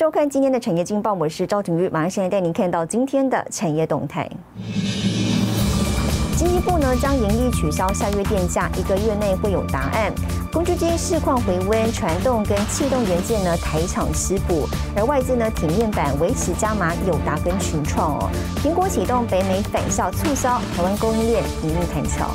[0.00, 4.26] 收看今天的产业经报，我是赵廷玉，马上现在带您看到今天的产业动态。
[6.38, 10.10] 经济部呢将严厉取消下月电价，一个月内会有答案。
[10.50, 18.30] 工具机市况回温，传动跟气动元件呢台厂失补，而外资呢体面板维持加码友达跟群创哦。
[18.64, 22.30] 苹果启动北美返校促销，台湾供应链一路弹桥。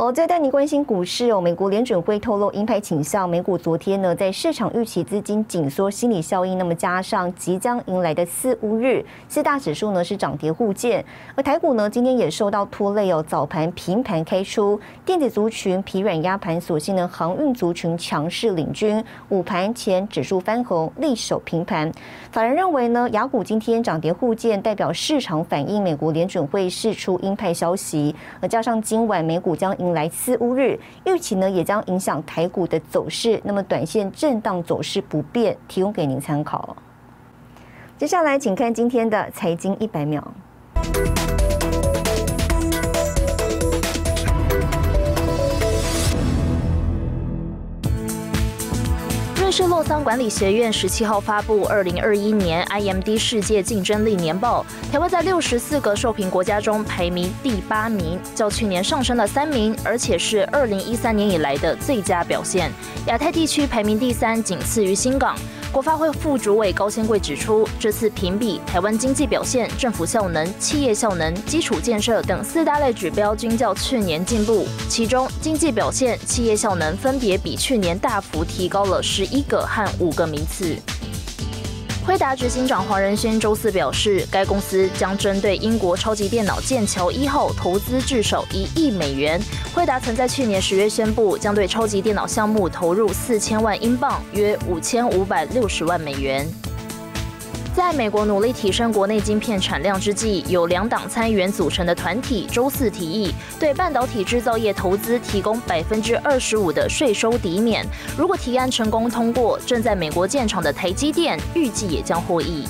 [0.00, 1.38] 好，再带你关心股市哦。
[1.38, 11.04] 美国联准会透露鹰派倾向，美股昨天呢在市场预期资金紧缩心理效应，那么加上即将迎来的四五日，四大指数呢是涨跌互见。
[11.34, 21.92] 而台股呢今天也受到拖累哦，早盘平盘开出，电子族群疲软压盘，所幸呢航运族群强势领军，午盘前指数翻红，力守平盘。
[22.32, 29.89] 法人认为呢，雅股今天涨跌互见，代表市场反映美国联准会释出鹰派消息，而加上今晚美股将迎。
[29.92, 33.40] 来四乌日预期呢，也将影响台股的走势。
[33.44, 36.76] 那么短线震荡走势不变，提供给您参考。
[37.96, 40.26] 接下来，请看今天的财经一百秒。
[49.50, 62.70] 是洛桑管理学院十七号发布二零二一年 IMD 世界竞争力年报，台湾在六十四个受评国家中排名第八名，较去年上升了三名，而且是二零一三年以来的最佳表现。
[63.06, 65.36] 亚太地区排名第三，仅次于新港。
[65.72, 80.76] 国发会副主委高先贵指出，这次评比台湾经济表现、政府效能、企业效能、基础建设等四大类指标均较去年进步，其中经济表现、企业效能分别比去年大幅提高了十一个和五个名次。
[82.06, 89.40] 辉达执行长黄仁勋周四表示，该公司将针对英国超级电脑剑桥一号投资至少一亿美元。
[89.74, 96.48] 辉达曾在去年十月宣布，将对超级电脑项目投入四千万英镑，约五千五百六十万美元。
[97.80, 107.82] 在美国努力提升国内晶片产量之际，有两党参议员组成的团体周四提议，对半导体制造业投资提供百分之二十五的税收抵免。
[108.18, 112.64] 如果提案成功通过，正在美国建厂的台积电预计也将获益。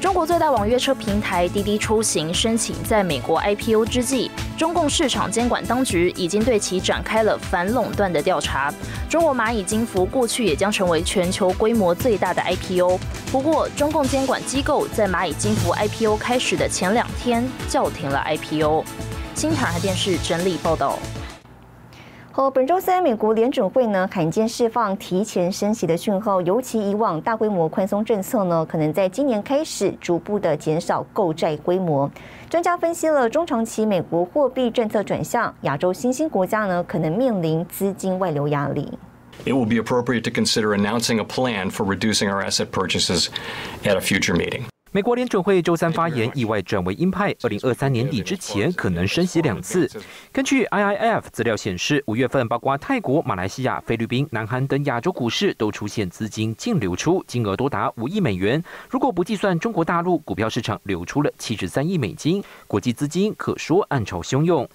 [0.00, 8.72] 中国最大网约车平台滴滴出行申请在美国 IPO 之际，中共市场监管当局已经对其展开了反垄断的调查。
[9.08, 12.98] 中国蚂蚁金服过去也将成为全球规模最大的 IPO，
[13.32, 18.84] 不过中共监管机构在蚂蚁金服 IPO 开始的前两天叫停了 IPO。
[19.34, 20.98] 新台电视整理报道。
[22.30, 32.10] 和本周三，美国联准会呢罕见释放提前升息的讯号，尤其以往大规模宽松政策呢，可能在今年开始逐步的减少购债规模。
[32.50, 38.92] 专家分析了中长期美国货币政策转向，亚洲新兴国家呢可能面临资金外流压力。
[39.44, 43.26] It will be appropriate to consider announcing a plan for reducing our asset purchases
[43.82, 44.62] at a future meeting.
[44.94, 47.34] 美国联准会周三发言，意外转为鹰派。
[47.42, 49.90] 二零二三年底之前可能升息两次。
[50.30, 58.62] 根据 IIF 资料显示，五月份包括泰国、马来西亚、菲律宾、南韩等亚洲股市都出现资金净流出，金额多达五亿美元。
[58.88, 64.68] 如果不计算中国大陆，股票市场流出了七十三亿美金，国际资金可说暗潮汹涌。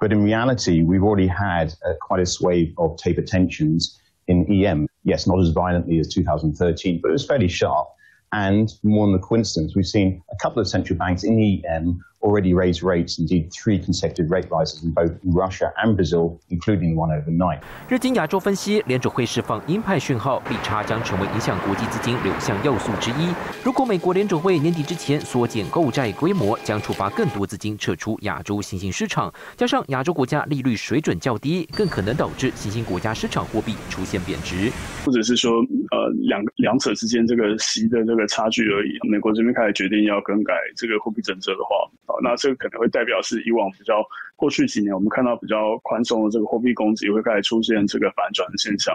[0.00, 3.99] But in reality, we've already had quite a sway of taper tensions
[4.30, 4.86] in EM.
[5.04, 7.88] Yes, not as violently as 2013, but it was fairly sharp.
[8.32, 11.98] And more than the coincidence, we've seen a couple of central banks in the EM
[12.22, 17.10] already raised rates, indeed three consecutive rate rises in both Russia and Brazil, including one
[17.10, 17.60] overnight.
[17.88, 23.34] 日经亚洲分析，联储会释放鹰派讯号，利差将成为影响国际资金流向要素之一。
[23.64, 34.70] 如果美国联储会年底之前缩减购债规模，将触发更多资金撤出亚洲新兴市场，加上亚洲国家利率水准较低，更可能导致新兴国家市场货币出现贬值，
[35.06, 35.50] 或者是说，
[35.90, 38.96] 呃，两两者之间这个息的这个差距而已。
[39.08, 41.90] 美国这边开始决定要更改这个货币政策的话。
[42.22, 44.04] 那这个可能会代表是以往比较
[44.36, 48.94] 过去几年我们看到比较宽松的这个货币供给会开始出现这个反转的现象。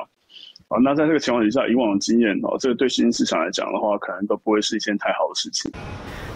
[0.68, 5.72] 好，那在这个情况底下，以往的经验哦，这个对新兴市场来讲的话，可能都不会是一件太好的事情。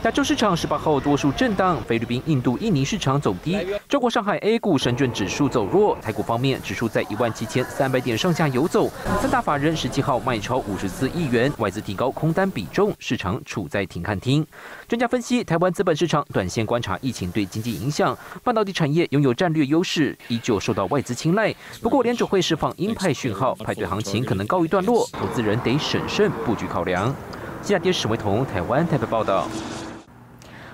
[0.04, 3.58] 亚洲市场十八号多数震荡，菲律宾、印度、印尼市场走低。
[3.90, 5.98] 中国上海 A 股深圳指数走弱。
[6.02, 8.90] 台股方面，指数在一万七千三百点上下游走。
[9.22, 14.46] 三大法人十七号卖超五十四亿元，外资提高空单比重，市场处在停看听。
[14.88, 21.54] 专家分析，台湾资本市场短线观察疫情对经济影响，半导体产业拥有战略优势，依旧受到外资青睐。
[21.82, 27.14] 不过，联储会释放鹰派讯号，派对行情可能告一段落，投资人得审慎布局考量。
[27.62, 29.46] 新加坡史维彤台湾台北报道。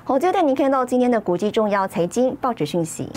[0.08, 3.10] 好，接着带您看到今天的国际重要财经报纸讯息。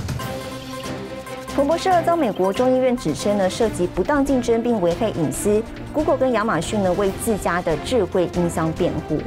[1.54, 5.62] 彭博社遭美国众议院指称呢涉及不当竞争并危害隐私
[5.92, 9.18] ，Google 跟亚马逊呢为自家的智慧音箱辩护。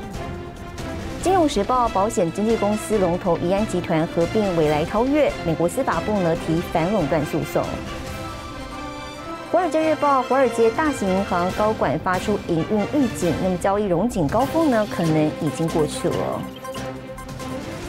[1.21, 7.63] 金融时报保险经纪公司龙头宜安集团合并未来超越，美国司法部呢提反垄断诉讼。
[9.51, 16.41] 华尔街日报华尔街大型银行高管发出营运预警，那么交易融景高峰呢可能已经过去了。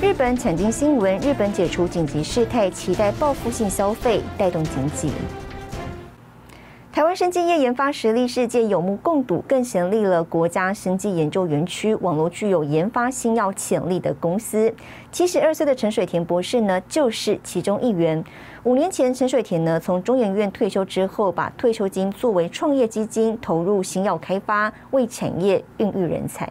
[0.02, 5.12] 日本产经新闻：日本解除紧急事态，期待报复性消费带动经济。
[6.90, 14.74] 台湾生技业研发实力世界有目共睹，更成立了国家生技研究园区，网络具有研发新药潜力的公司。
[15.12, 18.22] 七十二岁的陈水田博士呢，就是其中一员。
[18.64, 26.50] 五年前，陈水田呢从中研院退休之后，把退休金作为创业基金，投入新药开发，为产业孕育人才。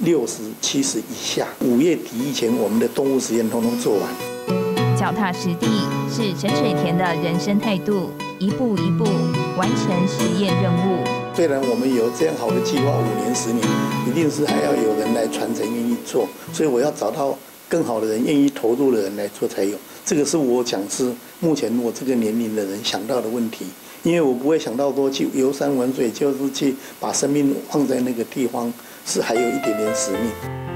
[0.00, 4.02] 六十七十以下，五月底以前，我们的动物实验通通做完。
[4.94, 5.66] 脚踏实地
[6.10, 9.04] 是陈水田的人生态度，一步一步
[9.56, 11.02] 完成实验任务。
[11.34, 13.66] 虽然我们有这样好的计划，五年、十年，
[14.06, 16.28] 一定是还要有人来传承，愿意做。
[16.52, 19.78] 所以我要找到更好的人，愿意投入的人来做才有。
[20.04, 21.10] 这个是我讲是
[21.40, 23.64] 目前我这个年龄的人想到的问题，
[24.06, 28.72] 因为我不会想到说去游山玩水，就是去把生命放在那个地方。
[29.08, 30.75] 是还有一点点使命，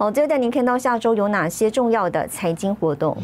[0.00, 3.14] 好，接着带您看到下周有哪些重要的财经活动。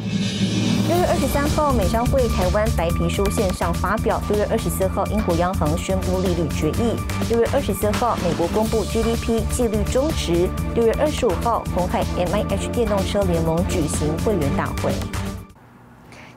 [0.91, 6.95] 六月二十三号，美商会台湾白皮书线上发表；六月二十四号，英国央行宣布利率决议；
[7.31, 14.93] 六月二十四号，美国公布 GDP 季率中值；六月二十五号，红海 MIH 电动车联盟举行会员大会。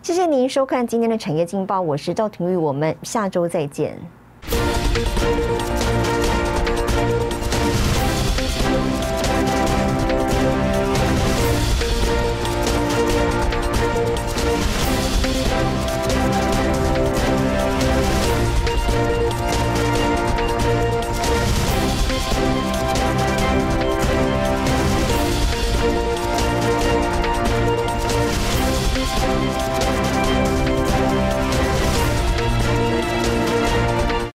[0.02, 4.00] 谢谢您收看今天的产业劲报，我是赵廷玉，我们下周再见。